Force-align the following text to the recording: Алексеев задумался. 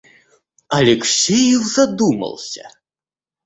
Алексеев 0.69 1.61
задумался. 1.63 2.67